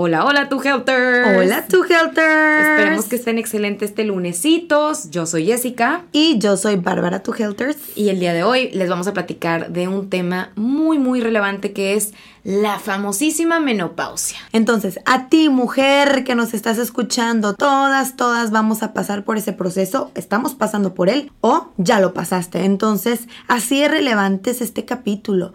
[0.00, 1.26] Hola, hola, tu Helters.
[1.26, 2.68] Hola, tu Helters.
[2.68, 5.10] Esperemos que estén excelentes este lunesitos.
[5.10, 6.04] Yo soy Jessica.
[6.12, 7.76] Y yo soy Bárbara, tu Helters.
[7.96, 11.72] Y el día de hoy les vamos a platicar de un tema muy, muy relevante
[11.72, 12.14] que es
[12.44, 14.38] la famosísima menopausia.
[14.52, 19.52] Entonces, a ti, mujer que nos estás escuchando, todas, todas vamos a pasar por ese
[19.52, 20.12] proceso.
[20.14, 22.64] Estamos pasando por él o ya lo pasaste.
[22.64, 25.54] Entonces, así es relevante es este capítulo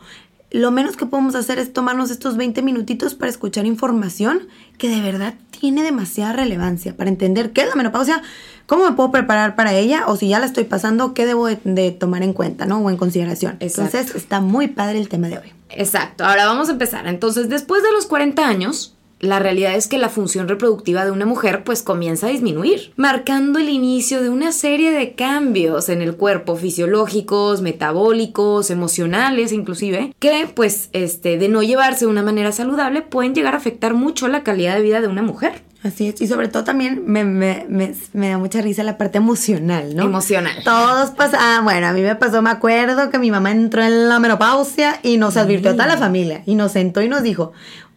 [0.53, 5.01] lo menos que podemos hacer es tomarnos estos 20 minutitos para escuchar información que de
[5.01, 8.21] verdad tiene demasiada relevancia para entender qué es la menopausia,
[8.67, 11.91] cómo me puedo preparar para ella o si ya la estoy pasando, qué debo de,
[11.91, 12.77] tomar en cuenta, ¿no?
[12.77, 13.57] O en consideración.
[13.59, 15.53] Entonces está muy padre el tema de hoy.
[15.69, 16.23] Exacto.
[16.23, 17.07] Ahora vamos a empezar.
[17.07, 18.92] Entonces, después de los 40 años,
[19.23, 23.57] la realidad es que la función reproductiva de una mujer pues comienza a disminuir, marcando
[23.57, 30.47] el inicio de una serie de cambios en el cuerpo fisiológicos, metabólicos, emocionales inclusive, que
[30.53, 34.43] pues este de no llevarse de una manera saludable pueden llegar a afectar mucho la
[34.43, 35.63] calidad de vida de una mujer.
[35.83, 39.93] Así es, y sobre todo también me, me, me, da mucha risa la parte emocional,
[39.97, 40.03] ¿no?
[40.03, 40.55] Emocional.
[40.63, 44.07] Todos pasan, ah, bueno, a mí me pasó, me acuerdo que mi mamá entró en
[44.07, 47.51] la menopausia y nos advirtió a toda la familia y nos sentó y nos dijo,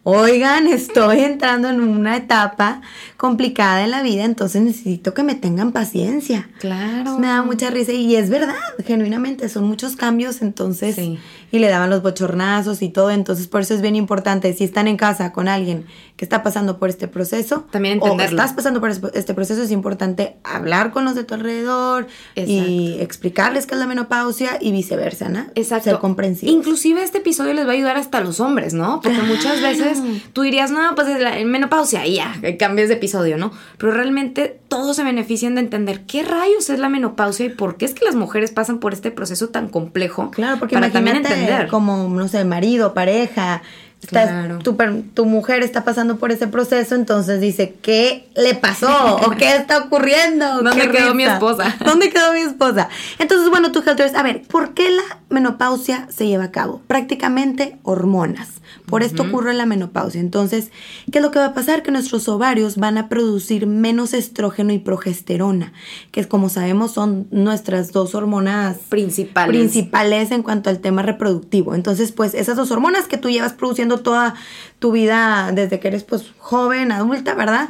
[0.09, 2.81] oigan, estoy entrando en una etapa
[3.17, 6.49] complicada en la vida, entonces necesito que me tengan paciencia.
[6.59, 7.19] Claro.
[7.19, 11.19] me da mucha risa y es verdad, genuinamente, son muchos cambios, entonces, sí.
[11.51, 14.87] y le daban los bochornazos y todo, entonces por eso es bien importante, si están
[14.87, 15.85] en casa con alguien
[16.15, 18.37] que está pasando por este proceso, también entenderlo.
[18.37, 22.97] O estás pasando por este proceso, es importante hablar con los de tu alrededor y
[22.99, 25.45] explicarles qué es la menopausia y viceversa, ¿no?
[25.55, 25.91] Exacto.
[25.91, 26.55] Ser comprensivos.
[26.55, 29.01] Inclusive este episodio les va a ayudar hasta a los hombres, ¿no?
[29.01, 29.96] Porque muchas veces
[30.33, 33.51] tú dirías, no, pues es la menopausia y ya, cambias de episodio, ¿no?
[33.77, 37.85] Pero realmente todos se benefician de entender qué rayos es la menopausia y por qué
[37.85, 40.31] es que las mujeres pasan por este proceso tan complejo.
[40.31, 41.67] Claro, porque para también entender.
[41.67, 43.61] Como, no sé, marido, pareja,
[44.05, 44.59] Claro.
[44.59, 44.77] Tu,
[45.15, 49.15] tu, mujer está pasando por ese proceso, entonces dice, ¿qué le pasó?
[49.25, 50.61] ¿O qué está ocurriendo?
[50.61, 51.75] ¿Dónde quedó mi esposa?
[51.83, 52.89] ¿Dónde quedó mi esposa?
[53.19, 56.81] Entonces, bueno, tu Helters, a ver, ¿por qué la menopausia se lleva a cabo?
[56.87, 58.61] Prácticamente hormonas.
[58.85, 60.21] Por esto ocurre la menopausia.
[60.21, 60.71] Entonces,
[61.11, 61.83] ¿qué es lo que va a pasar?
[61.83, 65.73] Que nuestros ovarios van a producir menos estrógeno y progesterona,
[66.11, 69.49] que como sabemos son nuestras dos hormonas principales.
[69.49, 71.75] principales en cuanto al tema reproductivo.
[71.75, 74.35] Entonces, pues esas dos hormonas que tú llevas produciendo toda
[74.79, 77.69] tu vida desde que eres pues joven, adulta, ¿verdad?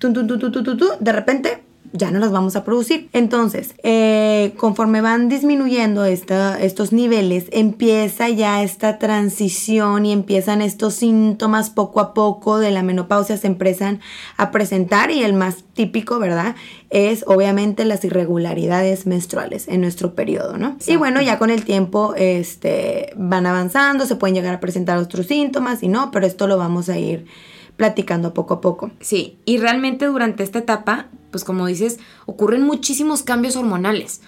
[0.00, 1.62] de repente
[1.92, 3.08] ya no las vamos a producir.
[3.12, 11.70] Entonces, eh, conforme van disminuyendo estos niveles, empieza ya esta transición y empiezan estos síntomas
[11.70, 14.00] poco a poco de la menopausia, se empiezan
[14.36, 16.54] a presentar y el más típico, ¿verdad?
[16.90, 20.76] Es obviamente las irregularidades menstruales en nuestro periodo, ¿no?
[20.86, 25.26] Y bueno, ya con el tiempo este, van avanzando, se pueden llegar a presentar otros
[25.26, 27.26] síntomas y no, pero esto lo vamos a ir
[27.80, 28.90] platicando poco a poco.
[29.00, 34.20] Sí, y realmente durante esta etapa, pues como dices, ocurren muchísimos cambios hormonales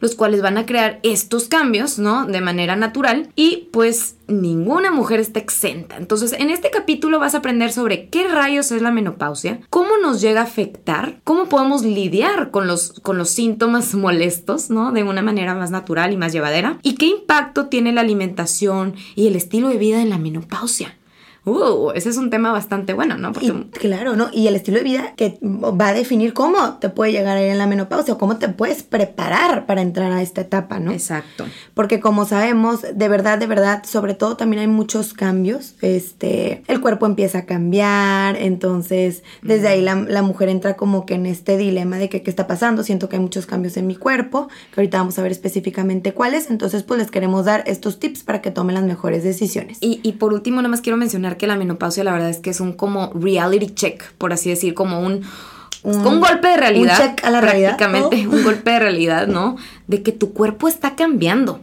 [0.00, 2.26] los cuales van a crear estos cambios, ¿no?
[2.26, 5.96] De manera natural y pues ninguna mujer está exenta.
[5.96, 10.20] Entonces, en este capítulo vas a aprender sobre qué rayos es la menopausia, cómo nos
[10.20, 14.90] llega a afectar, cómo podemos lidiar con los, con los síntomas molestos, ¿no?
[14.90, 19.28] De una manera más natural y más llevadera y qué impacto tiene la alimentación y
[19.28, 20.96] el estilo de vida en la menopausia.
[21.46, 23.32] Uh, ese es un tema bastante bueno, ¿no?
[23.70, 24.30] claro, ¿no?
[24.32, 27.50] Y el estilo de vida que va a definir cómo te puede llegar a ir
[27.50, 30.90] en la menopausia o cómo te puedes preparar para entrar a esta etapa, ¿no?
[30.90, 31.46] Exacto.
[31.72, 35.76] Porque como sabemos, de verdad, de verdad, sobre todo también hay muchos cambios.
[35.82, 41.14] Este, el cuerpo empieza a cambiar, entonces desde ahí la, la, mujer entra como que
[41.14, 42.82] en este dilema de que qué está pasando.
[42.82, 46.50] Siento que hay muchos cambios en mi cuerpo, que ahorita vamos a ver específicamente cuáles.
[46.50, 49.78] Entonces, pues les queremos dar estos tips para que tomen las mejores decisiones.
[49.80, 52.50] Y, y por último, nada más quiero mencionar que la menopausia la verdad es que
[52.50, 55.22] es un como reality check, por así decir, como un,
[55.82, 57.00] un, golpe de realidad.
[57.00, 57.76] Un check a la realidad.
[57.76, 58.30] Prácticamente, oh.
[58.36, 59.56] un golpe de realidad, ¿no?
[59.86, 61.60] De que tu cuerpo está cambiando.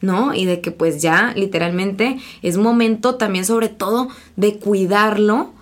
[0.00, 0.32] ¿no?
[0.32, 5.52] Y de que pues ya literalmente es momento también sobre todo de cuidarlo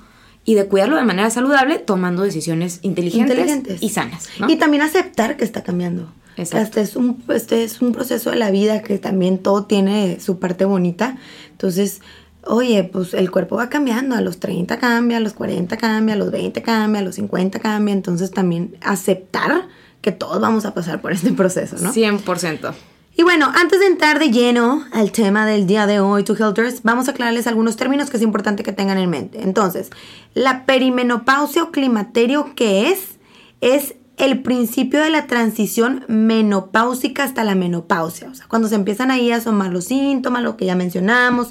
[0.44, 4.28] y de cuidarlo de manera saludable tomando decisiones inteligentes, y sanas.
[4.38, 4.50] ¿no?
[4.50, 6.08] Y también aceptar que está cambiando.
[6.36, 6.64] Exacto.
[6.66, 10.38] Este es, un, este es un proceso de la vida que también todo tiene su
[10.38, 11.16] parte bonita.
[11.50, 12.00] Entonces,
[12.46, 14.14] oye, pues el cuerpo va cambiando.
[14.14, 17.58] A los 30 cambia, a los 40 cambia, a los 20 cambia, a los 50
[17.58, 17.92] cambia.
[17.92, 19.68] Entonces también aceptar
[20.00, 21.92] que todos vamos a pasar por este proceso, ¿no?
[21.92, 22.74] 100%.
[23.18, 26.82] Y bueno, antes de entrar de lleno al tema del día de hoy, To Helters,
[26.82, 29.42] vamos a aclararles algunos términos que es importante que tengan en mente.
[29.42, 29.90] Entonces,
[30.34, 33.16] la perimenopausia o climaterio, ¿qué es?
[33.62, 38.28] Es el principio de la transición menopáusica hasta la menopausia.
[38.30, 41.48] O sea, cuando se empiezan ahí a asomar los síntomas, lo que ya mencionamos,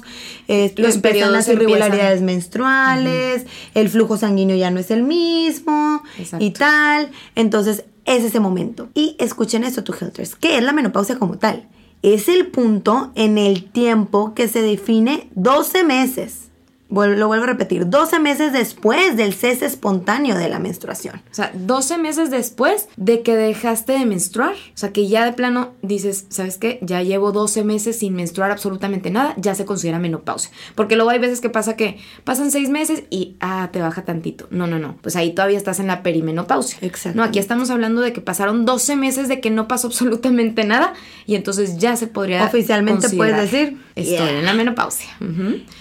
[0.48, 1.70] eh, Los empiezan periodos las empiezan.
[1.70, 6.44] irregularidades menstruales, el flujo sanguíneo ya no es el mismo Exacto.
[6.44, 7.10] y tal.
[7.34, 8.88] Entonces, es ese momento.
[8.94, 10.36] Y escuchen esto, tu Helters.
[10.36, 11.68] ¿Qué es la menopausia como tal?
[12.02, 16.45] Es el punto en el tiempo que se define 12 meses.
[16.88, 21.16] Lo vuelvo a repetir, 12 meses después del cese espontáneo de la menstruación.
[21.30, 24.52] O sea, 12 meses después de que dejaste de menstruar.
[24.52, 26.78] O sea, que ya de plano dices, ¿sabes qué?
[26.82, 30.50] Ya llevo 12 meses sin menstruar absolutamente nada, ya se considera menopausia.
[30.76, 34.46] Porque luego hay veces que pasa que pasan 6 meses y, ah, te baja tantito.
[34.50, 34.96] No, no, no.
[35.02, 36.78] Pues ahí todavía estás en la perimenopausia.
[36.82, 37.16] Exacto.
[37.18, 40.94] No, aquí estamos hablando de que pasaron 12 meses de que no pasó absolutamente nada
[41.26, 42.44] y entonces ya se podría.
[42.44, 44.38] Oficialmente puedes decir, Estoy "Yeah".
[44.40, 45.08] en la menopausia.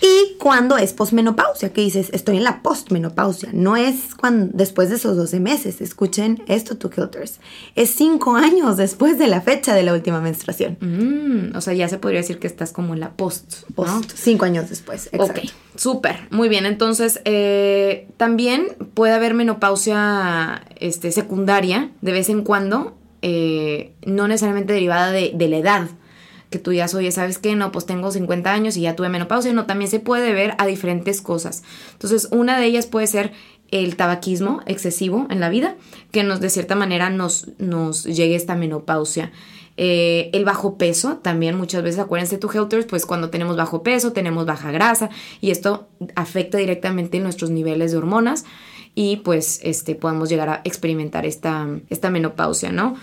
[0.02, 3.50] Y cuando es posmenopausia, que dices, estoy en la postmenopausia.
[3.54, 5.82] No es cuando, después de esos 12 meses.
[5.82, 7.40] Escuchen esto, tu Kilters.
[7.76, 10.78] Es 5 años después de la fecha de la última menstruación.
[10.80, 13.68] Mm, o sea, ya se podría decir que estás como en la post.
[13.70, 13.76] ¿no?
[13.76, 15.10] Post, 5 años después.
[15.12, 15.42] Exacto.
[15.42, 16.66] Ok, súper, muy bien.
[16.66, 24.74] Entonces, eh, también puede haber menopausia este, secundaria de vez en cuando, eh, no necesariamente
[24.74, 25.88] derivada de, de la edad.
[26.50, 27.56] Que tú ya oye, ¿sabes qué?
[27.56, 29.54] No, pues tengo 50 años y ya tuve menopausia.
[29.54, 31.64] No, también se puede ver a diferentes cosas.
[31.94, 33.34] Entonces, una de ellas puede ser
[33.72, 35.76] el tabaquismo excesivo en la vida,
[36.12, 39.32] que nos de cierta manera nos, nos llegue esta menopausia.
[39.78, 44.14] Eh, el bajo peso también muchas veces, acuérdense tu Helters, pues cuando tenemos bajo peso,
[44.14, 45.10] tenemos baja grasa
[45.42, 48.46] y esto afecta directamente nuestros niveles de hormonas
[48.94, 52.96] y pues este, podemos llegar a experimentar esta, esta menopausia, ¿no?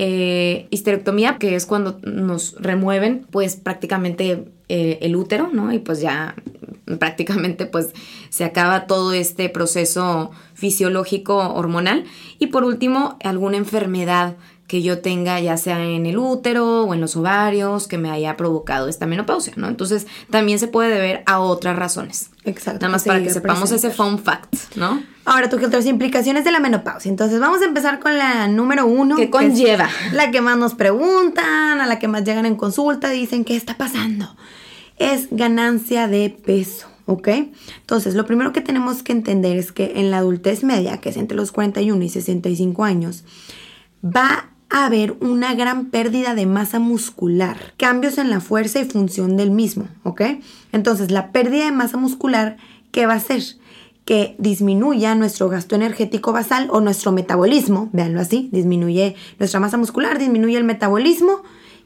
[0.00, 5.72] Eh, histerectomía, que es cuando nos remueven pues prácticamente eh, el útero, ¿no?
[5.72, 6.36] Y pues ya
[7.00, 7.90] prácticamente pues
[8.28, 12.04] se acaba todo este proceso fisiológico hormonal.
[12.38, 14.36] Y por último, alguna enfermedad
[14.68, 18.36] que yo tenga ya sea en el útero o en los ovarios que me haya
[18.36, 19.66] provocado esta menopausia, ¿no?
[19.66, 22.30] Entonces también se puede deber a otras razones.
[22.44, 22.82] Exacto.
[22.82, 25.02] Nada más para que sepamos ese fun fact, ¿no?
[25.24, 27.10] Ahora, tu Kilters, implicaciones de la menopausia.
[27.10, 29.16] Entonces, vamos a empezar con la número uno.
[29.16, 29.88] ¿Qué conlleva?
[30.12, 33.76] La que más nos preguntan, a la que más llegan en consulta, dicen, ¿qué está
[33.76, 34.36] pasando?
[34.96, 36.88] Es ganancia de peso.
[37.04, 37.28] ¿Ok?
[37.80, 41.16] Entonces, lo primero que tenemos que entender es que en la adultez media, que es
[41.16, 43.24] entre los 41 y 65 años,
[44.04, 49.36] va a haber una gran pérdida de masa muscular, cambios en la fuerza y función
[49.36, 50.22] del mismo, ¿ok?
[50.72, 52.56] Entonces, la pérdida de masa muscular,
[52.90, 53.42] ¿qué va a hacer?
[54.04, 60.18] Que disminuya nuestro gasto energético basal o nuestro metabolismo, véanlo así, disminuye nuestra masa muscular,
[60.18, 61.42] disminuye el metabolismo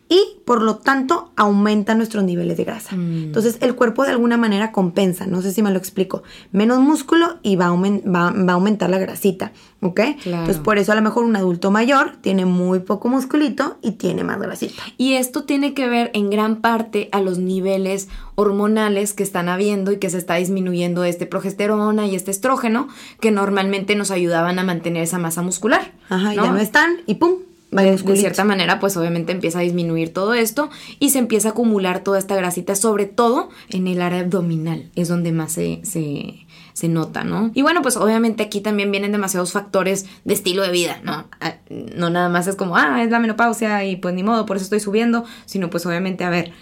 [0.09, 2.95] y por lo tanto aumenta nuestros niveles de grasa.
[2.95, 7.39] Entonces el cuerpo de alguna manera compensa, no sé si me lo explico, menos músculo
[7.43, 9.95] y va a, va- va a aumentar la grasita, ¿ok?
[10.23, 10.41] Claro.
[10.43, 14.23] Entonces por eso a lo mejor un adulto mayor tiene muy poco musculito y tiene
[14.23, 14.83] más grasita.
[14.99, 19.93] Y esto tiene que ver en gran parte a los niveles hormonales que están habiendo
[19.93, 22.89] y que se está disminuyendo este progesterona y este estrógeno
[23.21, 25.93] que normalmente nos ayudaban a mantener esa masa muscular.
[26.11, 26.45] Ajá, ¿no?
[26.45, 27.33] ya no están y pum,
[27.73, 32.05] de cierta manera, pues obviamente empieza a disminuir todo esto y se empieza a acumular
[32.05, 36.89] toda esta grasita, sobre todo en el área abdominal, es donde más se, se, se
[36.89, 37.51] nota, ¿no?
[37.55, 41.27] Y bueno, pues obviamente aquí también vienen demasiados factores de estilo de vida, ¿no?
[41.41, 41.57] Ah,
[41.97, 44.65] No nada más es como, ah, es la menopausia y pues ni modo, por eso
[44.65, 46.53] estoy subiendo, sino pues obviamente a ver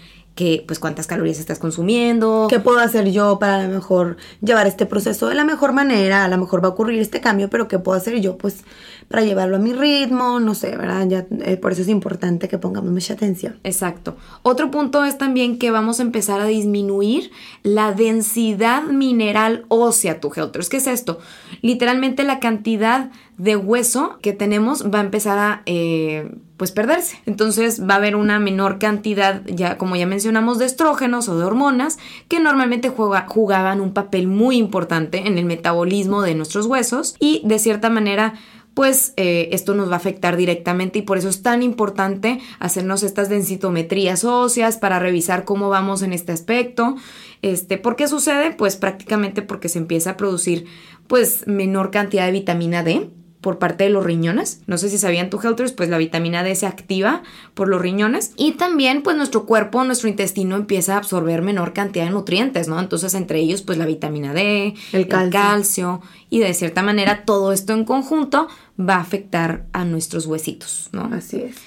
[0.41, 2.47] que pues cuántas calorías estás consumiendo.
[2.49, 6.25] ¿Qué puedo hacer yo para a lo mejor llevar este proceso de la mejor manera?
[6.25, 8.63] A lo mejor va a ocurrir este cambio, pero ¿qué puedo hacer yo pues
[9.07, 10.39] para llevarlo a mi ritmo?
[10.39, 11.07] No sé, ¿verdad?
[11.07, 13.59] Ya, eh, por eso es importante que pongamos mucha atención.
[13.63, 14.17] Exacto.
[14.41, 17.29] Otro punto es también que vamos a empezar a disminuir
[17.61, 20.69] la densidad mineral ósea, tu Helters.
[20.69, 21.19] ¿Qué es esto?
[21.61, 27.17] Literalmente la cantidad de hueso que tenemos va a empezar a eh, pues perderse.
[27.25, 31.43] Entonces va a haber una menor cantidad, ya como ya mencionamos, de estrógenos o de
[31.45, 37.15] hormonas que normalmente juega- jugaban un papel muy importante en el metabolismo de nuestros huesos
[37.19, 38.35] y de cierta manera
[38.75, 43.03] pues eh, esto nos va a afectar directamente y por eso es tan importante hacernos
[43.03, 46.95] estas densitometrías óseas para revisar cómo vamos en este aspecto.
[47.41, 48.51] Este, ¿Por qué sucede?
[48.51, 50.67] Pues prácticamente porque se empieza a producir
[51.07, 53.09] pues menor cantidad de vitamina D
[53.41, 54.61] por parte de los riñones.
[54.67, 58.31] No sé si sabían tu Helters, pues la vitamina D se activa por los riñones
[58.37, 62.79] y también pues nuestro cuerpo, nuestro intestino empieza a absorber menor cantidad de nutrientes, ¿no?
[62.79, 67.73] Entonces entre ellos pues la vitamina D, el calcio, y de cierta manera todo esto
[67.73, 68.47] en conjunto
[68.79, 71.09] va a afectar a nuestros huesitos, ¿no?
[71.13, 71.57] Así es.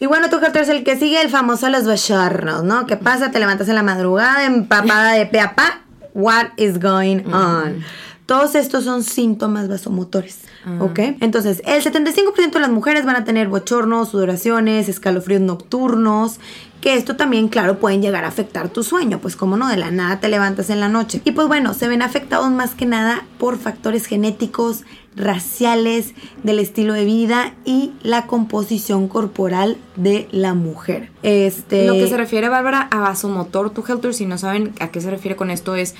[0.00, 2.86] Y bueno, tu Helters, el que sigue el famoso los bochornos, ¿no?
[2.86, 3.30] ¿Qué pasa?
[3.30, 5.82] Te levantas en la madrugada empapada de pe a pa.
[6.12, 7.84] What is going on?
[8.26, 10.40] Todos estos son síntomas vasomotores.
[10.80, 10.98] ¿Ok?
[11.20, 16.40] Entonces, el 75% de las mujeres van a tener bochornos, sudoraciones, escalofríos nocturnos,
[16.80, 19.90] que esto también, claro, pueden llegar a afectar tu sueño, pues como no, de la
[19.90, 21.20] nada te levantas en la noche.
[21.24, 24.84] Y pues bueno, se ven afectados más que nada por factores genéticos,
[25.16, 31.10] raciales, del estilo de vida y la composición corporal de la mujer.
[31.22, 31.86] Este...
[31.86, 35.10] Lo que se refiere, Bárbara, a vasomotor, tu Helter, si no saben a qué se
[35.10, 35.94] refiere con esto, es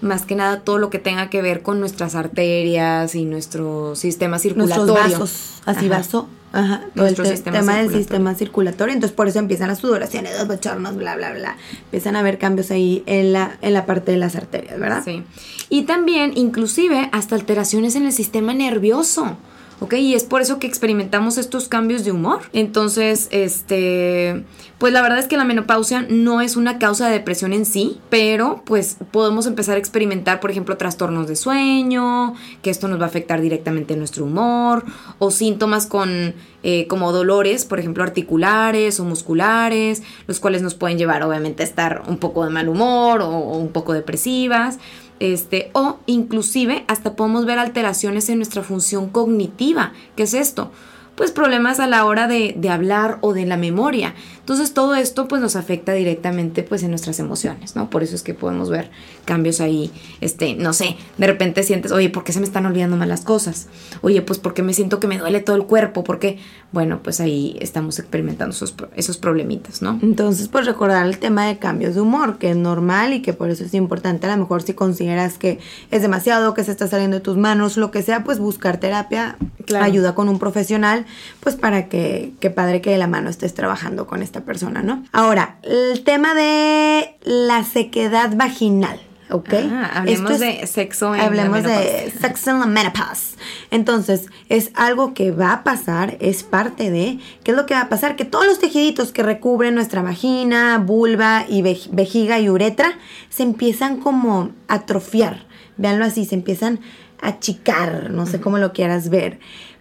[0.00, 4.38] más que nada todo lo que tenga que ver con nuestras arterias y nuestro sistema
[4.38, 4.92] circulatorio.
[4.92, 9.68] Nuestros vasos, así vaso, ajá, todo el tema del sistema circulatorio, entonces por eso empiezan
[9.68, 11.56] las sudoraciones, los bochornos, bla, bla, bla.
[11.84, 15.02] Empiezan a haber cambios ahí en la, en la parte de las arterias, ¿verdad?
[15.04, 15.22] Sí.
[15.68, 19.36] Y también, inclusive, hasta alteraciones en el sistema nervioso.
[19.80, 19.94] ¿Ok?
[19.94, 22.42] Y es por eso que experimentamos estos cambios de humor.
[22.52, 24.44] Entonces, este,
[24.78, 28.00] pues la verdad es que la menopausia no es una causa de depresión en sí,
[28.08, 33.04] pero pues podemos empezar a experimentar, por ejemplo, trastornos de sueño, que esto nos va
[33.04, 34.84] a afectar directamente en nuestro humor,
[35.18, 40.98] o síntomas con eh, como dolores, por ejemplo, articulares o musculares, los cuales nos pueden
[40.98, 44.78] llevar obviamente a estar un poco de mal humor o un poco depresivas
[45.20, 49.92] este, o inclusive hasta podemos ver alteraciones en nuestra función cognitiva.
[50.16, 50.70] ¿Qué es esto?
[51.14, 54.14] Pues problemas a la hora de, de hablar o de la memoria.
[54.46, 57.90] Entonces todo esto pues nos afecta directamente pues en nuestras emociones, ¿no?
[57.90, 58.92] Por eso es que podemos ver
[59.24, 62.96] cambios ahí, este, no sé, de repente sientes, oye, ¿por qué se me están olvidando
[62.96, 63.66] mal las cosas?
[64.02, 66.38] Oye, pues porque me siento que me duele todo el cuerpo, porque,
[66.70, 69.98] bueno, pues ahí estamos experimentando esos, esos problemitas, ¿no?
[70.00, 73.50] Entonces, pues recordar el tema de cambios de humor, que es normal y que por
[73.50, 75.58] eso es importante, a lo mejor si consideras que
[75.90, 79.38] es demasiado, que se está saliendo de tus manos, lo que sea, pues buscar terapia,
[79.74, 81.04] ayuda con un profesional,
[81.40, 85.04] pues para que, que padre que de la mano estés trabajando con este persona, ¿no?
[85.12, 89.00] Ahora, el tema de la sequedad vaginal.
[89.30, 89.54] ¿ok?
[89.70, 93.36] Ah, hablemos de sexo en Hablemos de sexo en la menopause.
[93.70, 97.82] Entonces, es algo que va a pasar, es parte de, ¿qué es lo que va
[97.82, 98.16] a pasar?
[98.16, 103.98] Que todos los tejiditos que recubren nuestra vagina, vulva y vejiga y uretra se empiezan
[103.98, 105.46] como a atrofiar.
[105.76, 106.80] Véanlo así, se empiezan
[107.20, 109.38] a achicar, no sé cómo lo quieras ver.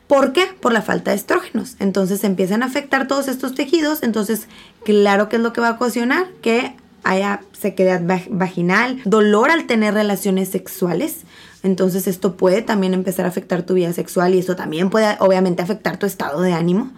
[0.07, 0.47] ¿Por qué?
[0.59, 1.75] Por la falta de estrógenos.
[1.79, 4.03] Entonces empiezan a afectar todos estos tejidos.
[4.03, 4.47] Entonces,
[4.83, 9.93] claro que es lo que va a ocasionar que haya sequedad vaginal, dolor al tener
[9.93, 11.21] relaciones sexuales.
[11.63, 15.61] Entonces esto puede también empezar a afectar tu vida sexual y esto también puede obviamente
[15.61, 16.91] afectar tu estado de ánimo.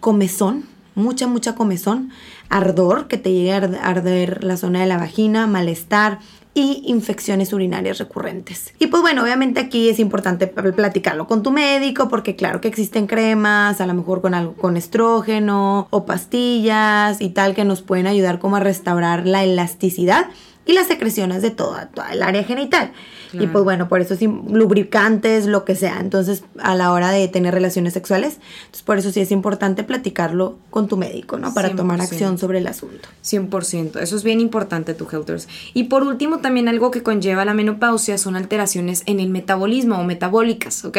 [0.00, 2.10] Comezón, mucha, mucha comezón,
[2.50, 6.20] ardor, que te llegue a arder la zona de la vagina, malestar,
[6.54, 8.72] y infecciones urinarias recurrentes.
[8.78, 13.06] Y pues bueno, obviamente aquí es importante platicarlo con tu médico porque claro que existen
[13.06, 18.06] cremas, a lo mejor con algo con estrógeno o pastillas y tal que nos pueden
[18.06, 20.26] ayudar como a restaurar la elasticidad
[20.66, 22.92] y las secreciones de toda, toda el área genital.
[23.32, 25.98] Y pues bueno, por eso sí, lubricantes, lo que sea.
[26.00, 30.56] Entonces, a la hora de tener relaciones sexuales, entonces por eso sí es importante platicarlo
[30.70, 31.52] con tu médico, ¿no?
[31.52, 33.08] Para tomar acción sobre el asunto.
[33.24, 35.48] 100%, eso es bien importante, tu Helters.
[35.72, 40.04] Y por último, también algo que conlleva la menopausia son alteraciones en el metabolismo o
[40.04, 40.98] metabólicas, ¿ok?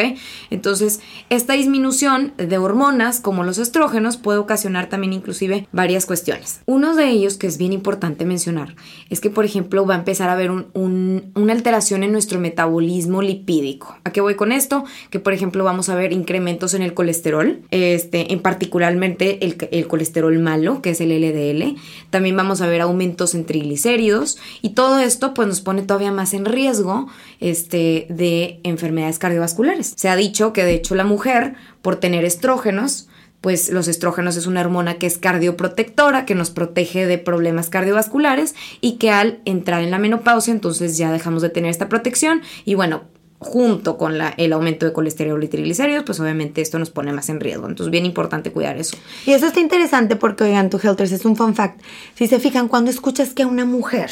[0.50, 6.60] Entonces, esta disminución de hormonas como los estrógenos puede ocasionar también inclusive varias cuestiones.
[6.66, 8.74] Uno de ellos que es bien importante mencionar
[9.08, 13.22] es que, por ejemplo, va a empezar a haber una alteración en nuestro nuestro metabolismo
[13.22, 13.96] lipídico.
[14.02, 14.84] ¿A qué voy con esto?
[15.10, 19.86] Que por ejemplo vamos a ver incrementos en el colesterol, este, en particularmente el, el
[19.86, 21.76] colesterol malo, que es el LDL.
[22.10, 26.34] También vamos a ver aumentos en triglicéridos y todo esto pues nos pone todavía más
[26.34, 27.06] en riesgo
[27.38, 29.94] este, de enfermedades cardiovasculares.
[29.96, 33.06] Se ha dicho que de hecho la mujer por tener estrógenos
[33.40, 38.54] pues los estrógenos es una hormona que es cardioprotectora, que nos protege de problemas cardiovasculares
[38.80, 42.74] y que al entrar en la menopausia entonces ya dejamos de tener esta protección y
[42.74, 43.02] bueno,
[43.38, 47.28] junto con la, el aumento de colesterol y triglicéridos, pues obviamente esto nos pone más
[47.28, 47.68] en riesgo.
[47.68, 48.96] Entonces, bien importante cuidar eso.
[49.26, 51.80] Y eso está interesante porque, oigan, tu Helters es un fun fact.
[52.14, 54.10] Si se fijan, cuando escuchas que a una mujer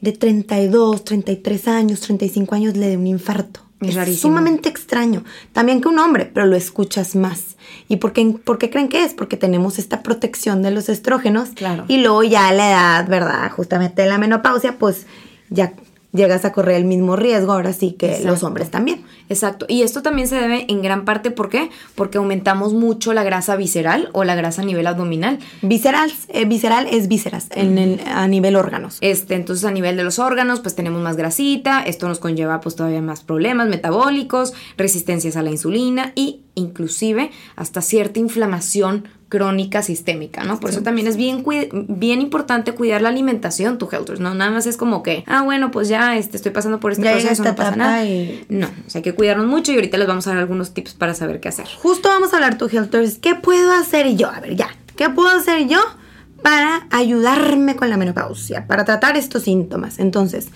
[0.00, 5.24] de 32, 33 años, 35 años le dé un infarto, Es sumamente extraño.
[5.52, 7.56] También que un hombre, pero lo escuchas más.
[7.88, 9.12] ¿Y por qué, por qué creen que es?
[9.12, 11.50] Porque tenemos esta protección de los estrógenos.
[11.50, 11.84] Claro.
[11.88, 13.50] Y luego ya a la edad, ¿verdad?
[13.50, 15.06] Justamente la menopausia, pues
[15.50, 15.74] ya
[16.12, 19.04] llegas a correr el mismo riesgo, ahora sí que los hombres también.
[19.28, 19.66] Exacto.
[19.68, 21.70] Y esto también se debe en gran parte, ¿por qué?
[21.94, 25.38] Porque aumentamos mucho la grasa visceral o la grasa a nivel abdominal.
[25.62, 28.98] Visceral, eh, visceral es vísceras en el- a nivel órganos.
[29.00, 32.76] Este, entonces a nivel de los órganos, pues tenemos más grasita, esto nos conlleva pues
[32.76, 40.44] todavía más problemas metabólicos, resistencias a la insulina y inclusive hasta cierta inflamación crónica sistémica,
[40.44, 40.60] ¿no?
[40.60, 41.44] Por eso también es bien,
[41.88, 44.34] bien importante cuidar la alimentación, tu Helters, ¿no?
[44.34, 47.10] Nada más es como que, ah, bueno, pues ya este, estoy pasando por este Ya
[47.12, 48.04] proceso, esta no pasa nada.
[48.04, 50.74] y- No, o sea, hay que cuidarnos mucho y ahorita les vamos a dar algunos
[50.74, 51.66] tips para saber qué hacer.
[51.82, 53.18] Justo vamos a hablar, tu Helters.
[53.18, 54.30] ¿Qué puedo hacer yo?
[54.30, 54.68] A ver, ya.
[54.96, 55.80] ¿Qué puedo hacer yo
[56.42, 58.66] para ayudarme con la menopausia?
[58.68, 59.98] Para tratar estos síntomas.
[59.98, 60.48] Entonces,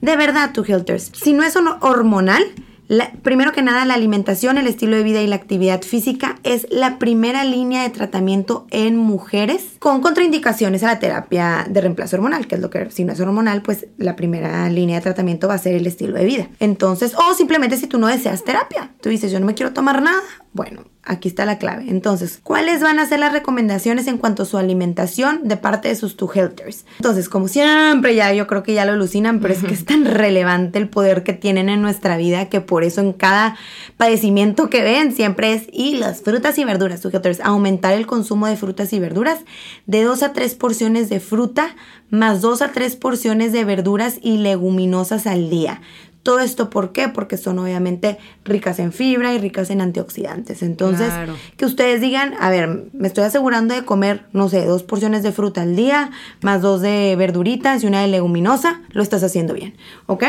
[0.00, 2.42] de verdad, tu Helters, si no es hor- hormonal,
[2.88, 6.66] la- primero que nada, la alimentación, el estilo de vida y la actividad física es
[6.70, 12.46] la primera línea de tratamiento en mujeres con contraindicaciones a la terapia de reemplazo hormonal,
[12.46, 15.54] que es lo que si no es hormonal, pues la primera línea de tratamiento va
[15.54, 16.48] a ser el estilo de vida.
[16.60, 20.02] Entonces, o simplemente si tú no deseas terapia, tú dices, yo no me quiero tomar
[20.02, 20.20] nada,
[20.52, 21.84] bueno, aquí está la clave.
[21.88, 25.94] Entonces, ¿cuáles van a ser las recomendaciones en cuanto a su alimentación de parte de
[25.94, 26.84] sus two healthers?
[26.98, 30.04] Entonces, como siempre, ya yo creo que ya lo alucinan, pero es que es tan
[30.04, 33.56] relevante el poder que tienen en nuestra vida que por eso en cada
[33.96, 38.46] padecimiento que ven siempre es y las frutas y verduras, two healthers, aumentar el consumo
[38.46, 39.40] de frutas y verduras
[39.86, 41.76] de 2 a 3 porciones de fruta
[42.10, 45.80] más 2 a 3 porciones de verduras y leguminosas al día.
[46.26, 47.06] Todo esto, ¿por qué?
[47.08, 50.60] Porque son obviamente ricas en fibra y ricas en antioxidantes.
[50.64, 51.34] Entonces, Claro.
[51.56, 55.30] que ustedes digan, a ver, me estoy asegurando de comer, no sé, dos porciones de
[55.30, 56.10] fruta al día,
[56.42, 60.24] más dos de verduritas y una de leguminosa, lo estás haciendo bien, ¿ok?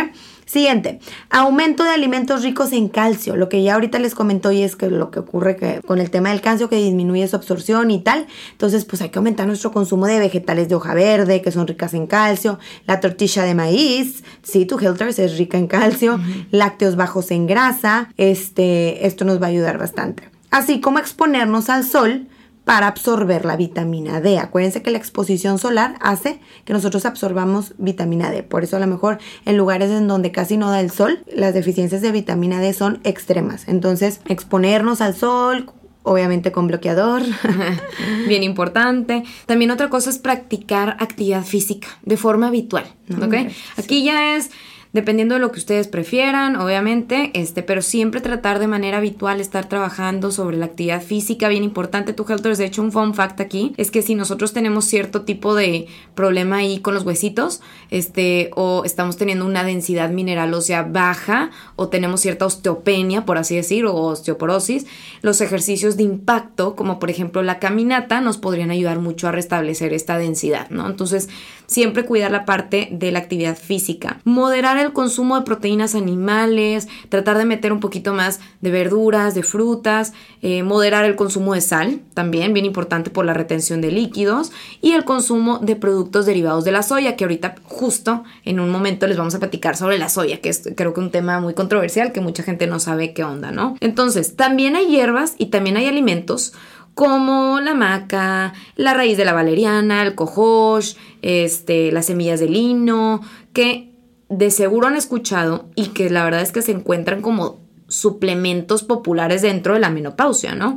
[0.48, 4.78] Siguiente, aumento de alimentos ricos en calcio, lo que ya ahorita les comentó y es
[4.78, 8.00] que lo que ocurre que con el tema del calcio que disminuye su absorción y
[8.00, 11.68] tal, entonces pues hay que aumentar nuestro consumo de vegetales de hoja verde que son
[11.68, 16.18] ricas en calcio, la tortilla de maíz, sí, tu Hilters es rica en calcio,
[16.52, 20.30] lácteos bajos en grasa, este, esto nos va a ayudar bastante.
[20.50, 22.26] Así como exponernos al sol
[22.68, 24.40] para absorber la vitamina D.
[24.40, 28.44] Acuérdense que la exposición solar hace que nosotros absorbamos vitamina D.
[28.44, 31.54] Por eso a lo mejor en lugares en donde casi no da el sol, las
[31.54, 33.70] deficiencias de vitamina D son extremas.
[33.70, 35.72] Entonces, exponernos al sol,
[36.04, 37.22] obviamente con bloqueador.
[38.28, 39.24] Bien importante.
[39.46, 43.30] También otra cosa es practicar actividad física de forma habitual, No,
[43.78, 44.52] Aquí ya es
[44.98, 49.70] dependiendo de lo que ustedes prefieran, obviamente, este, pero siempre tratar de manera habitual estar
[49.70, 52.14] trabajando sobre la actividad física, bien importante.
[52.14, 55.54] Tu Helters, de hecho, un fun fact aquí es que si nosotros tenemos cierto tipo
[55.54, 61.52] de problema ahí con los huesitos, este, o estamos teniendo una densidad mineral ósea baja,
[61.76, 64.88] o tenemos cierta osteopenia, por así decir, o osteoporosis,
[65.22, 69.94] los ejercicios de impacto, como por ejemplo la caminata, nos podrían ayudar mucho a restablecer
[69.94, 70.88] esta densidad, ¿no?
[70.88, 71.30] Entonces,
[71.68, 74.20] siempre cuidar la parte de la actividad física.
[74.24, 79.44] Moderar el consumo de proteínas animales, tratar de meter un poquito más de verduras, de
[79.44, 84.52] frutas, eh, moderar el consumo de sal, también bien importante por la retención de líquidos,
[84.82, 89.06] y el consumo de productos derivados de la soya, que ahorita justo en un momento
[89.08, 92.12] les vamos a platicar sobre la soya, que es creo que un tema muy controversial
[92.12, 93.76] que mucha gente no sabe qué onda, ¿no?
[93.82, 96.54] Entonces, también hay hierbas y también hay alimentos
[96.98, 103.22] como la maca, la raíz de la valeriana, el cohosh, este, las semillas de lino,
[103.54, 103.94] que
[104.30, 109.44] de seguro han escuchado y que la verdad es que se encuentran como suplementos populares
[109.44, 110.76] dentro de la menopausia, ¿no?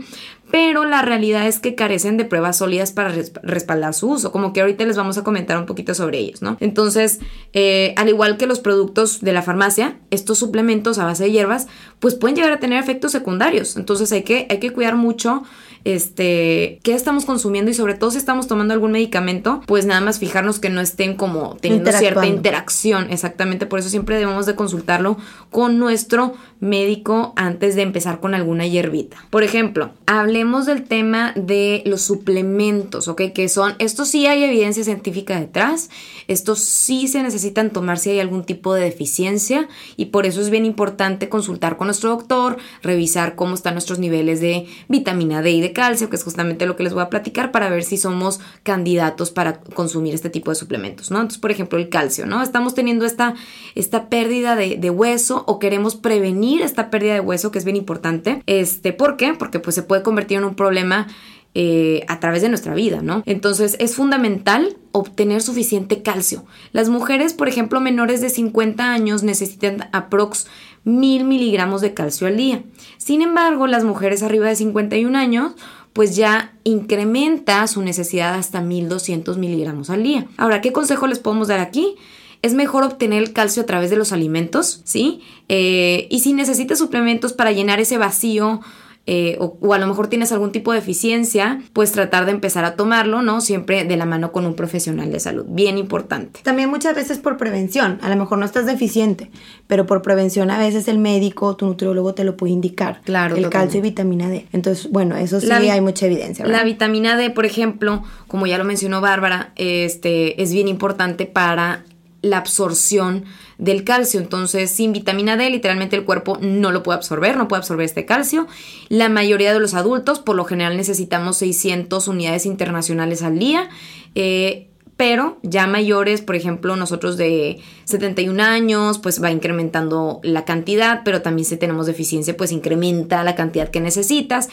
[0.52, 4.52] Pero la realidad es que carecen de pruebas sólidas para res- respaldar su uso, como
[4.52, 6.56] que ahorita les vamos a comentar un poquito sobre ellos, ¿no?
[6.60, 7.20] Entonces,
[7.52, 11.66] eh, al igual que los productos de la farmacia, estos suplementos a base de hierbas,
[11.98, 13.76] pues pueden llegar a tener efectos secundarios.
[13.76, 15.44] Entonces hay que, hay que cuidar mucho
[15.84, 20.18] este, qué estamos consumiendo y sobre todo si estamos tomando algún medicamento, pues nada más
[20.18, 23.10] fijarnos que no estén como teniendo cierta interacción.
[23.10, 25.16] Exactamente, por eso siempre debemos de consultarlo
[25.50, 29.16] con nuestro médico antes de empezar con alguna hierbita.
[29.30, 33.22] Por ejemplo, hablemos del tema de los suplementos, ¿ok?
[33.34, 35.88] Que son, estos sí hay evidencia científica detrás,
[36.28, 40.50] estos sí se necesitan tomar si hay algún tipo de deficiencia y por eso es
[40.50, 45.60] bien importante consultar con nuestro doctor, revisar cómo están nuestros niveles de vitamina D y
[45.60, 48.40] de calcio, que es justamente lo que les voy a platicar para ver si somos
[48.62, 51.18] candidatos para consumir este tipo de suplementos, ¿no?
[51.18, 52.42] Entonces, por ejemplo, el calcio, ¿no?
[52.42, 53.34] Estamos teniendo esta,
[53.74, 58.42] esta pérdida de, hueso o queremos prevenir esta pérdida de hueso, que es bien importante.
[58.46, 59.34] Este, ¿Por qué?
[59.34, 61.06] Porque pues se puede convertir en un problema
[61.52, 63.24] eh, a través de nuestra vida, ¿no?
[63.26, 66.44] Entonces es fundamental obtener suficiente calcio.
[66.70, 70.46] Las mujeres, por ejemplo, menores de 50 años necesitan aprox
[70.84, 72.62] mil miligramos de calcio al día.
[72.98, 75.52] Sin embargo, las mujeres arriba de 51 años
[75.92, 80.28] pues ya incrementa su necesidad hasta 1200 miligramos al día.
[80.36, 81.96] Ahora, ¿qué consejo les podemos dar aquí?
[82.42, 85.20] es mejor obtener el calcio a través de los alimentos, ¿sí?
[85.48, 88.60] Eh, y si necesitas suplementos para llenar ese vacío
[89.06, 92.76] eh, o, a lo mejor tienes algún tipo de deficiencia, pues tratar de empezar a
[92.76, 93.40] tomarlo, ¿no?
[93.40, 95.46] Siempre de la mano con un profesional de salud.
[95.48, 96.40] Bien importante.
[96.42, 97.98] También muchas veces por prevención.
[98.02, 99.30] A lo mejor no estás deficiente,
[99.66, 103.00] pero por prevención a veces el médico, tu nutriólogo te lo puede indicar.
[103.04, 103.36] Claro.
[103.36, 104.46] El calcio y vitamina D.
[104.52, 106.46] Entonces, bueno, eso sí hay mucha evidencia.
[106.46, 111.84] La vitamina D, por ejemplo, como ya lo mencionó Bárbara, este, es bien importante para
[112.22, 113.24] la absorción
[113.58, 114.20] del calcio.
[114.20, 118.04] Entonces, sin vitamina D, literalmente el cuerpo no lo puede absorber, no puede absorber este
[118.04, 118.46] calcio.
[118.88, 123.68] La mayoría de los adultos, por lo general, necesitamos 600 unidades internacionales al día.
[124.14, 131.00] Eh, pero ya mayores, por ejemplo, nosotros de 71 años, pues va incrementando la cantidad,
[131.06, 134.50] pero también si tenemos deficiencia, pues incrementa la cantidad que necesitas.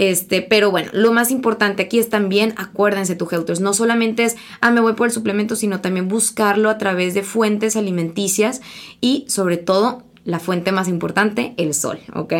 [0.00, 4.38] Este, pero bueno, lo más importante aquí es también, acuérdense tu Helters, no solamente es,
[4.62, 8.62] ah, me voy por el suplemento, sino también buscarlo a través de fuentes alimenticias
[9.02, 12.32] y sobre todo, la fuente más importante, el sol, ¿ok?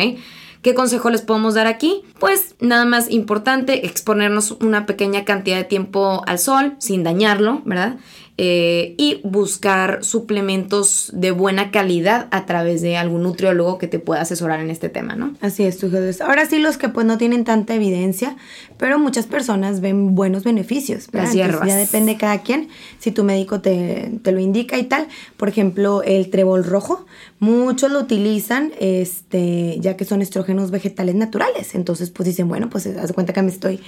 [0.63, 2.01] ¿Qué consejo les podemos dar aquí?
[2.19, 7.97] Pues nada más importante, exponernos una pequeña cantidad de tiempo al sol sin dañarlo, ¿verdad?
[8.43, 14.21] Eh, y buscar suplementos de buena calidad a través de algún nutriólogo que te pueda
[14.21, 15.35] asesorar en este tema, ¿no?
[15.41, 15.79] Así es,
[16.21, 18.35] ahora sí los que pues no tienen tanta evidencia,
[18.79, 21.07] pero muchas personas ven buenos beneficios.
[21.11, 21.67] Las hierbas.
[21.67, 25.07] ya depende de cada quien, si tu médico te, te, lo indica y tal.
[25.37, 27.05] Por ejemplo, el trébol rojo,
[27.41, 31.75] muchos lo utilizan este, ya que son estrógenos vegetales naturales.
[31.75, 33.81] Entonces pues dicen, bueno, pues haz cuenta que me estoy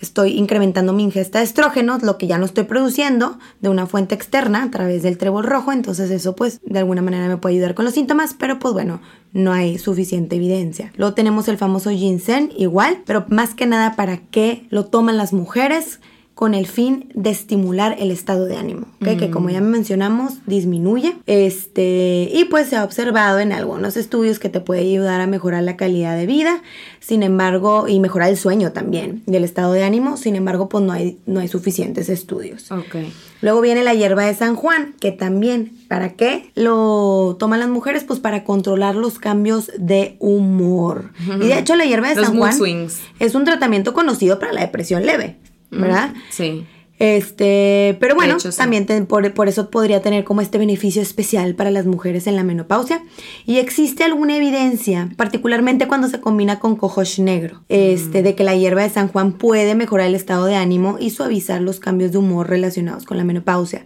[0.00, 4.14] estoy incrementando mi ingesta de estrógenos, lo que ya no estoy produciendo de una fuente
[4.14, 7.74] externa a través del trébol rojo, entonces eso pues de alguna manera me puede ayudar
[7.74, 9.00] con los síntomas, pero pues bueno,
[9.32, 10.92] no hay suficiente evidencia.
[10.96, 15.32] Luego tenemos el famoso ginseng igual, pero más que nada para qué lo toman las
[15.32, 16.00] mujeres
[16.34, 21.16] con el fin de estimular el estado de ánimo, que como ya mencionamos disminuye.
[21.26, 25.62] Este, y pues se ha observado en algunos estudios que te puede ayudar a mejorar
[25.62, 26.60] la calidad de vida,
[26.98, 30.92] sin embargo, y mejorar el sueño también del estado de ánimo, sin embargo, pues no
[30.92, 32.70] hay, no hay suficientes estudios.
[32.72, 33.12] Okay.
[33.40, 38.02] Luego viene la hierba de San Juan, que también, ¿para qué lo toman las mujeres?
[38.02, 41.12] Pues para controlar los cambios de humor.
[41.40, 42.88] Y de hecho la hierba de San Juan
[43.20, 45.36] es un tratamiento conocido para la depresión leve.
[45.74, 46.14] ¿Verdad?
[46.30, 46.66] Sí.
[47.00, 52.26] Este, pero bueno, también por, eso podría tener como este beneficio especial para las mujeres
[52.26, 53.02] en la menopausia.
[53.46, 58.54] Y existe alguna evidencia, particularmente cuando se combina con cojosh negro, este, de que la
[58.54, 62.18] hierba de San Juan puede mejorar el estado de ánimo y suavizar los cambios de
[62.18, 63.84] humor relacionados con la menopausia.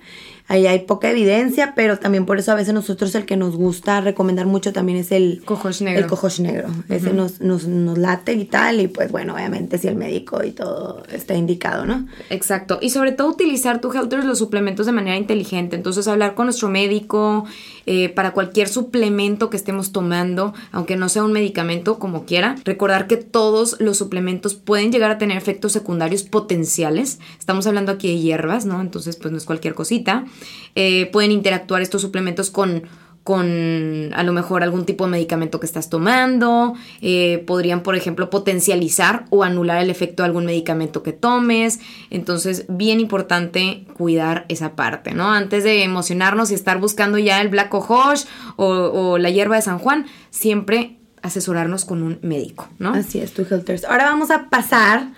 [0.51, 4.01] Ahí hay poca evidencia, pero también por eso a veces nosotros el que nos gusta
[4.01, 6.01] recomendar mucho también es el cojosh negro.
[6.01, 6.69] El cojosh negro.
[6.89, 10.53] Ese nos, nos, nos, late y tal, y pues bueno, obviamente si el médico y
[10.53, 12.07] todo está indicado, ¿no?
[12.31, 12.79] Exacto.
[12.81, 15.77] Y sobre todo utilizar tu Helters los suplementos de manera inteligente.
[15.77, 17.45] Entonces hablar con nuestro médico
[17.91, 22.57] eh, para cualquier suplemento que estemos tomando, aunque no sea un medicamento, como quiera.
[22.67, 27.19] Recordar que todos los suplementos pueden llegar a tener efectos secundarios potenciales.
[27.39, 28.83] Estamos hablando aquí de hierbas, ¿no?
[28.83, 30.27] Entonces pues no es cualquier cosita.
[30.75, 32.83] Eh, pueden interactuar estos suplementos con,
[33.29, 38.31] con a lo mejor algún tipo de medicamento que estás tomando, eh, podrían por ejemplo
[38.31, 44.77] potencializar o anular el efecto de algún medicamento que tomes, entonces bien importante cuidar esa
[44.77, 45.31] parte, ¿no?
[45.31, 48.25] Antes de emocionarnos y estar buscando ya el Black Ojosh
[48.57, 52.95] o, o la hierba de San Juan, siempre asesorarnos con un médico, ¿no?
[52.95, 53.85] Así es, tu Helters.
[53.85, 55.09] Ahora vamos a pasar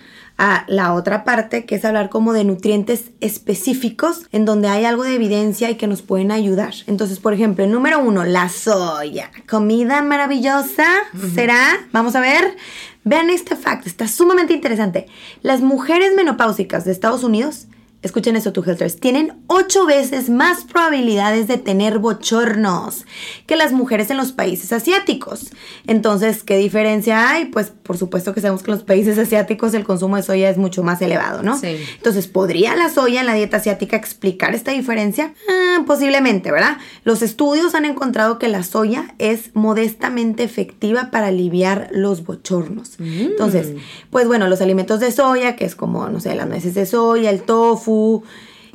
[0.43, 5.03] a la otra parte, que es hablar como de nutrientes específicos en donde hay algo
[5.03, 6.73] de evidencia y que nos pueden ayudar.
[6.87, 9.29] Entonces, por ejemplo, el número uno, la soya.
[9.47, 10.87] Comida maravillosa,
[11.35, 11.61] ¿será?
[11.91, 12.57] Vamos a ver.
[13.03, 15.05] Vean este fact, está sumamente interesante.
[15.43, 17.67] Las mujeres menopáusicas de Estados Unidos
[18.01, 23.05] escuchen eso, tu Helters, tienen ocho veces más probabilidades de tener bochornos
[23.45, 25.51] que las mujeres en los países asiáticos.
[25.85, 27.45] Entonces, ¿qué diferencia hay?
[27.45, 30.57] Pues por supuesto que sabemos que en los países asiáticos el consumo de soya es
[30.57, 31.57] mucho más elevado, ¿no?
[31.57, 31.77] Sí.
[31.97, 35.33] Entonces, ¿podría la soya en la dieta asiática explicar esta diferencia?
[35.49, 36.77] Ah, posiblemente, ¿verdad?
[37.03, 42.99] Los estudios han encontrado que la soya es modestamente efectiva para aliviar los bochornos.
[42.99, 43.21] Mm.
[43.21, 43.73] Entonces,
[44.09, 47.29] pues bueno, los alimentos de soya, que es como, no sé, las nueces de soya,
[47.29, 47.90] el tofu,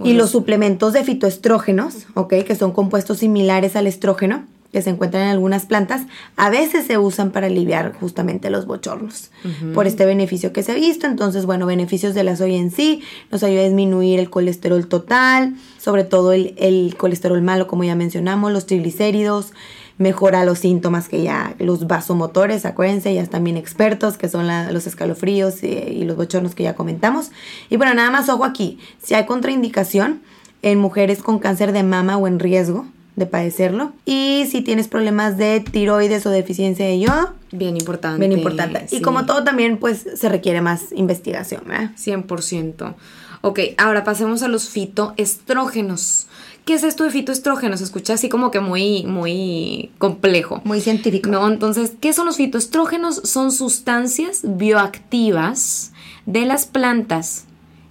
[0.05, 2.35] y los suplementos de fitoestrógenos, ¿ok?
[2.47, 6.03] Que son compuestos similares al estrógeno que se encuentran en algunas plantas,
[6.37, 9.31] a veces se usan para aliviar justamente los bochornos
[9.73, 11.07] por este beneficio que se ha visto.
[11.07, 15.55] Entonces, bueno, beneficios de la soya en sí, nos ayuda a disminuir el colesterol total,
[15.79, 19.53] sobre todo el, el colesterol malo, como ya mencionamos, los triglicéridos,
[19.99, 24.87] mejora los síntomas que ya, los vasomotores, acuérdense, ya están bien expertos, que son los
[24.87, 27.31] escalofríos y, y los bochornos que ya comentamos.
[27.71, 30.21] Y bueno, nada más ojo aquí, si hay contraindicación
[30.63, 33.93] en mujeres con cáncer de mama o en riesgo, de padecerlo.
[34.05, 37.33] Y si tienes problemas de tiroides o deficiencia de yodo.
[37.51, 38.21] Bien importante.
[38.21, 38.87] Bien importante.
[38.91, 41.91] Y como todo también, pues se requiere más investigación, ¿verdad?
[41.97, 42.95] 100%.
[43.41, 46.27] Ok, ahora pasemos a los fitoestrógenos.
[46.67, 47.79] ¿Qué es esto de fitoestrógenos?
[47.79, 50.61] Se escucha así como que muy, muy complejo.
[50.65, 51.31] Muy científico.
[51.31, 53.21] No, entonces, ¿qué son los fitoestrógenos?
[53.23, 55.93] Son sustancias bioactivas
[56.27, 57.45] de las plantas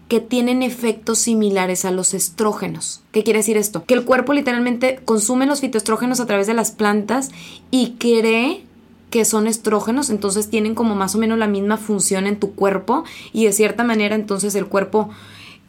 [0.09, 3.01] que tienen efectos similares a los estrógenos.
[3.13, 3.85] ¿Qué quiere decir esto?
[3.85, 7.31] Que el cuerpo literalmente consume los fitoestrógenos a través de las plantas
[7.71, 8.65] y cree
[9.09, 13.05] que son estrógenos, entonces tienen como más o menos la misma función en tu cuerpo
[13.31, 15.09] y de cierta manera entonces el cuerpo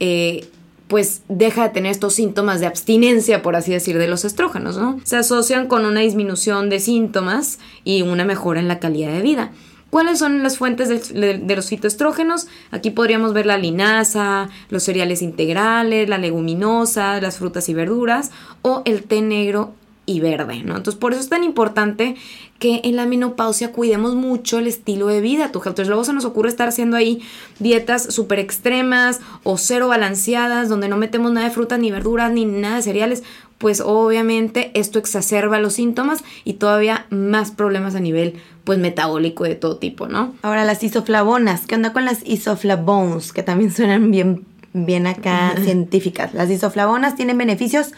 [0.01, 0.49] eh,
[0.88, 5.01] pues deja de tener estos síntomas de abstinencia, por así decir, de los estrógenos, ¿no?
[5.05, 9.53] Se asocian con una disminución de síntomas y una mejora en la calidad de vida.
[9.90, 12.49] ¿Cuáles son las fuentes de, los fitoestrógenos?
[12.70, 18.31] Aquí podríamos ver la linaza, los cereales integrales, la leguminosa, las frutas y verduras
[18.62, 20.77] o el té negro y verde, ¿no?
[20.77, 22.16] Entonces, por eso es tan importante
[22.59, 26.25] que en la menopausia cuidemos mucho el estilo de vida, tu Entonces, luego se nos
[26.25, 27.23] ocurre estar haciendo ahí
[27.59, 32.45] dietas súper extremas o cero balanceadas, donde no metemos nada de frutas ni verduras ni
[32.45, 33.23] nada de cereales,
[33.59, 39.55] pues obviamente esto exacerba los síntomas y todavía más problemas a nivel pues metabólico de
[39.55, 40.35] todo tipo, ¿no?
[40.42, 43.33] Ahora las isoflavonas, ¿qué onda con las isoflavones?
[43.33, 44.45] Que también suenan bien
[44.85, 46.35] bien acá científicas.
[46.35, 47.92] Las isoflavonas tienen beneficios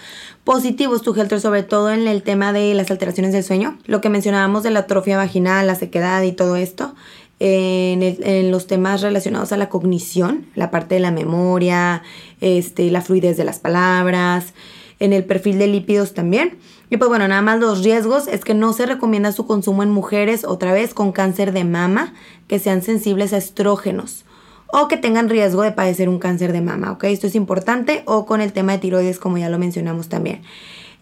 [0.49, 4.09] positivos, tu Helter, sobre todo en el tema de las alteraciones del sueño, lo que
[4.09, 6.95] mencionábamos de la atrofia vaginal, la sequedad y todo esto.
[7.39, 12.03] En, en, los temas relacionados a la cognición, la parte de la memoria,
[12.41, 14.55] este, la fluidez de las palabras,
[15.01, 16.57] en el perfil de lípidos también.
[16.89, 19.91] Y pues bueno, nada más los riesgos es que no se recomienda su consumo en
[19.91, 22.15] mujeres otra vez con cáncer de mama
[22.47, 24.25] que sean sensibles a estrógenos
[24.71, 27.05] o que tengan riesgo de padecer un cáncer de mama, ¿ok?
[27.05, 30.43] Esto es importante o con el tema de tiroides como ya lo mencionamos también.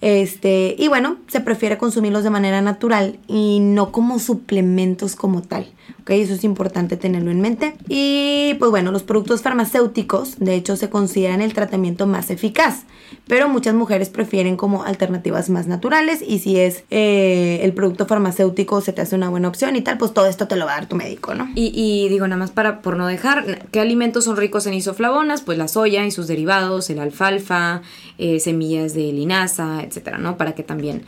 [0.01, 5.67] Este, y bueno, se prefiere consumirlos de manera natural y no como suplementos como tal.
[6.01, 6.11] ¿Ok?
[6.11, 7.75] Eso es importante tenerlo en mente.
[7.89, 12.85] Y pues bueno, los productos farmacéuticos de hecho se consideran el tratamiento más eficaz,
[13.27, 18.81] pero muchas mujeres prefieren como alternativas más naturales y si es eh, el producto farmacéutico
[18.81, 20.77] se te hace una buena opción y tal, pues todo esto te lo va a
[20.77, 21.49] dar tu médico, ¿no?
[21.55, 25.43] Y, digo nada más para por no dejar, ¿qué alimentos son ricos en isoflavonas?
[25.43, 27.83] Pues la soya y sus derivados, el alfalfa,
[28.19, 30.37] eh, semillas de linaza, etcétera, ¿no?
[30.37, 31.05] Para que también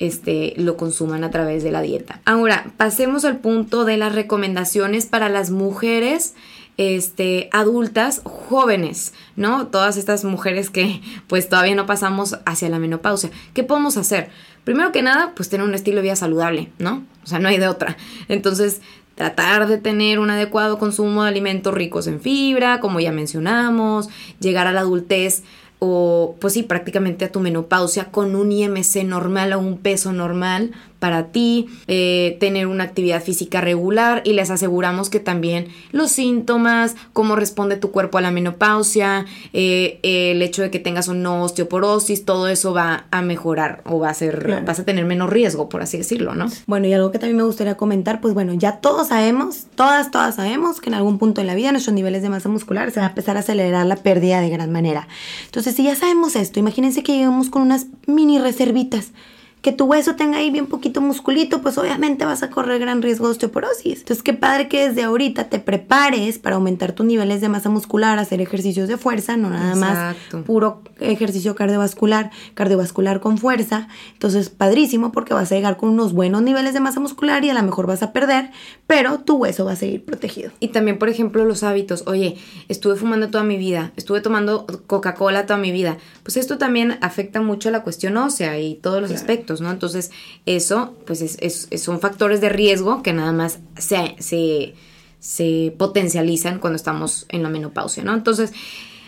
[0.00, 2.20] este, lo consuman a través de la dieta.
[2.24, 6.34] Ahora, pasemos al punto de las recomendaciones para las mujeres
[6.78, 9.66] este, adultas jóvenes, ¿no?
[9.66, 13.30] Todas estas mujeres que pues todavía no pasamos hacia la menopausia.
[13.52, 14.30] ¿Qué podemos hacer?
[14.64, 17.04] Primero que nada, pues tener un estilo de vida saludable, ¿no?
[17.22, 17.98] O sea, no hay de otra.
[18.28, 18.80] Entonces,
[19.14, 24.08] tratar de tener un adecuado consumo de alimentos ricos en fibra, como ya mencionamos,
[24.38, 25.42] llegar a la adultez
[25.80, 30.72] o pues sí, prácticamente a tu menopausia con un IMC normal o un peso normal
[31.00, 36.94] para ti, eh, tener una actividad física regular y les aseguramos que también los síntomas,
[37.12, 42.24] cómo responde tu cuerpo a la menopausia, eh, el hecho de que tengas una osteoporosis,
[42.24, 45.82] todo eso va a mejorar o va a ser, vas a tener menos riesgo, por
[45.82, 46.46] así decirlo, ¿no?
[46.66, 50.36] Bueno, y algo que también me gustaría comentar, pues bueno, ya todos sabemos, todas, todas
[50.36, 53.06] sabemos que en algún punto de la vida nuestros niveles de masa muscular se va
[53.06, 55.08] a empezar a acelerar la pérdida de gran manera.
[55.46, 59.12] Entonces, si ya sabemos esto, imagínense que lleguemos con unas mini reservitas
[59.62, 63.26] que tu hueso tenga ahí bien poquito musculito, pues obviamente vas a correr gran riesgo
[63.26, 63.98] de osteoporosis.
[63.98, 68.18] Entonces, qué padre que desde ahorita te prepares para aumentar tus niveles de masa muscular,
[68.18, 73.88] hacer ejercicios de fuerza, no nada más puro ejercicio cardiovascular, cardiovascular con fuerza.
[74.14, 77.54] Entonces, padrísimo porque vas a llegar con unos buenos niveles de masa muscular y a
[77.54, 78.50] lo mejor vas a perder,
[78.86, 80.52] pero tu hueso va a seguir protegido.
[80.60, 82.04] Y también, por ejemplo, los hábitos.
[82.06, 85.98] Oye, estuve fumando toda mi vida, estuve tomando Coca-Cola toda mi vida.
[86.22, 89.49] Pues esto también afecta mucho la cuestión ósea y todos los aspectos.
[89.60, 89.70] ¿No?
[89.70, 90.10] Entonces,
[90.46, 94.74] eso, pues, es, son factores de riesgo que nada más se, se,
[95.18, 98.14] se potencializan cuando estamos en la menopausia, ¿no?
[98.14, 98.52] Entonces,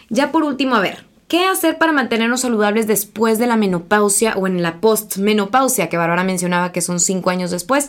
[0.09, 4.47] ya por último, a ver, ¿Qué hacer para mantenernos saludables después de la menopausia o
[4.47, 7.89] en la postmenopausia, que Bárbara mencionaba que son cinco años después?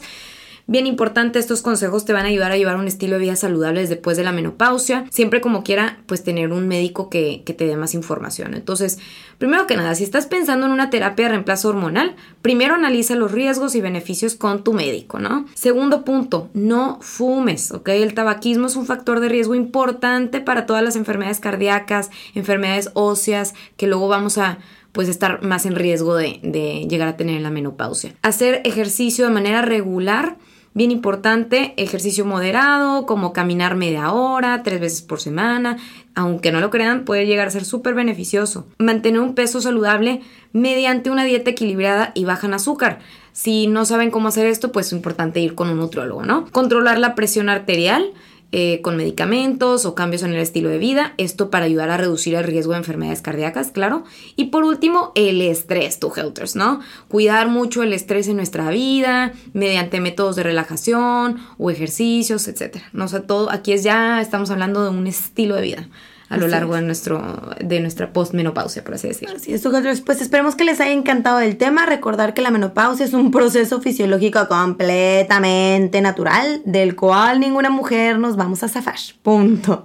[0.65, 3.85] Bien importante, estos consejos te van a ayudar a llevar un estilo de vida saludable
[3.85, 7.93] después de la menopausia, siempre como quiera, pues tener un médico que, te dé más
[7.93, 8.53] información.
[8.53, 8.97] Entonces,
[9.39, 13.33] primero que nada, si estás pensando en una terapia de reemplazo hormonal, primero analiza los
[13.33, 15.45] riesgos y beneficios con tu médico, ¿no?
[15.53, 17.89] Segundo punto, no fumes, ¿ok?
[17.89, 23.53] El tabaquismo es un factor de riesgo importante para todas las enfermedades cardíacas, enfermedades óseas,
[23.75, 24.59] que luego vamos a
[24.93, 28.13] pues estar más en riesgo de, de llegar a tener la menopausia.
[28.21, 30.37] Hacer ejercicio de manera regular
[30.75, 35.77] Bien importante, ejercicio moderado, como caminar media hora, tres veces por semana.
[36.15, 38.65] Aunque no lo crean, puede llegar a ser súper beneficioso.
[38.79, 42.99] Mantener un peso saludable mediante una dieta equilibrada y baja en azúcar.
[43.33, 46.45] Si no saben cómo hacer esto, pues es importante ir con un nutriólogo, ¿no?
[46.51, 48.11] Controlar la presión arterial
[48.55, 52.35] eh, con medicamentos o cambios en el estilo de vida, esto para ayudar a reducir
[52.35, 54.03] el riesgo de enfermedades cardíacas, claro.
[54.35, 56.79] Y por último, el estrés, tu helters, ¿no?
[57.07, 62.77] Cuidar mucho el estrés en nuestra vida mediante métodos de relajación o ejercicios, etc.
[62.93, 65.89] No sé, todo, aquí es ya, estamos hablando de un estilo de vida
[66.33, 67.21] a lo largo de, nuestro,
[67.59, 69.35] de nuestra postmenopausia, por así decirlo.
[69.35, 71.85] Así es, pues esperemos que les haya encantado el tema.
[71.85, 78.35] Recordar que la menopausia es un proceso fisiológico completamente natural, del cual ninguna mujer nos
[78.35, 78.95] vamos a zafar.
[79.21, 79.83] Punto.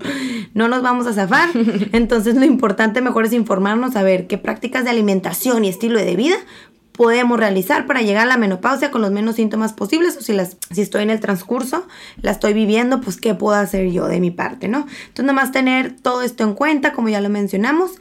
[0.55, 1.51] No nos vamos a zafar.
[1.93, 6.17] Entonces lo importante mejor es informarnos, a ver qué prácticas de alimentación y estilo de
[6.17, 6.37] vida
[6.99, 10.57] podemos realizar para llegar a la menopausia con los menos síntomas posibles o si, las,
[10.73, 11.87] si estoy en el transcurso,
[12.23, 14.81] la estoy viviendo, pues qué puedo hacer yo de mi parte, ¿no?
[14.81, 17.93] Entonces nada más tener todo esto en cuenta, como ya lo mencionamos.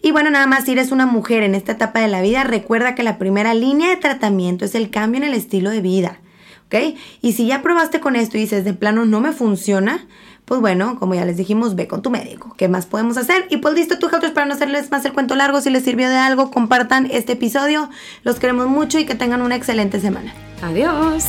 [0.00, 2.94] Y bueno, nada más si eres una mujer en esta etapa de la vida, recuerda
[2.94, 6.20] que la primera línea de tratamiento es el cambio en el estilo de vida,
[6.68, 6.96] ¿ok?
[7.20, 10.06] Y si ya probaste con esto y dices, de plano no me funciona,
[10.46, 12.54] pues bueno, como ya les dijimos, ve con tu médico.
[12.56, 13.46] ¿Qué más podemos hacer?
[13.50, 16.08] Y pues listo, tú, otros para no hacerles más el cuento largo, si les sirvió
[16.08, 17.90] de algo, compartan este episodio.
[18.22, 20.32] Los queremos mucho y que tengan una excelente semana.
[20.62, 21.24] Adiós.